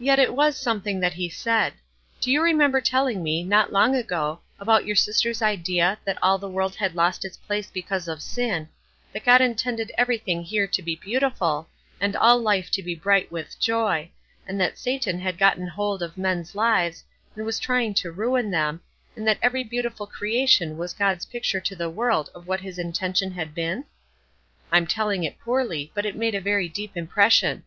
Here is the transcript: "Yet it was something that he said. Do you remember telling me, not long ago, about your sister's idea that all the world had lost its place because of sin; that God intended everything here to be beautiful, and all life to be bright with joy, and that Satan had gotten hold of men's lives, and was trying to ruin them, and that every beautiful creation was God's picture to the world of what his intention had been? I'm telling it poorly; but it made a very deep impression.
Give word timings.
"Yet 0.00 0.18
it 0.18 0.34
was 0.34 0.56
something 0.56 0.98
that 0.98 1.12
he 1.14 1.28
said. 1.28 1.74
Do 2.20 2.32
you 2.32 2.42
remember 2.42 2.80
telling 2.80 3.22
me, 3.22 3.44
not 3.44 3.72
long 3.72 3.94
ago, 3.94 4.40
about 4.58 4.84
your 4.84 4.96
sister's 4.96 5.40
idea 5.42 5.96
that 6.04 6.18
all 6.20 6.38
the 6.38 6.48
world 6.48 6.74
had 6.74 6.96
lost 6.96 7.24
its 7.24 7.36
place 7.36 7.70
because 7.70 8.08
of 8.08 8.20
sin; 8.20 8.68
that 9.12 9.22
God 9.24 9.40
intended 9.40 9.92
everything 9.96 10.42
here 10.42 10.66
to 10.66 10.82
be 10.82 10.96
beautiful, 10.96 11.68
and 12.00 12.16
all 12.16 12.40
life 12.42 12.68
to 12.72 12.82
be 12.82 12.96
bright 12.96 13.30
with 13.30 13.60
joy, 13.60 14.10
and 14.44 14.60
that 14.60 14.76
Satan 14.76 15.20
had 15.20 15.38
gotten 15.38 15.68
hold 15.68 16.02
of 16.02 16.18
men's 16.18 16.56
lives, 16.56 17.04
and 17.36 17.46
was 17.46 17.60
trying 17.60 17.94
to 17.94 18.10
ruin 18.10 18.50
them, 18.50 18.80
and 19.14 19.24
that 19.28 19.38
every 19.40 19.62
beautiful 19.62 20.08
creation 20.08 20.76
was 20.76 20.92
God's 20.92 21.26
picture 21.26 21.60
to 21.60 21.76
the 21.76 21.88
world 21.88 22.28
of 22.34 22.48
what 22.48 22.62
his 22.62 22.76
intention 22.76 23.30
had 23.30 23.54
been? 23.54 23.84
I'm 24.72 24.88
telling 24.88 25.22
it 25.22 25.38
poorly; 25.38 25.92
but 25.94 26.04
it 26.04 26.16
made 26.16 26.34
a 26.34 26.40
very 26.40 26.68
deep 26.68 26.96
impression. 26.96 27.62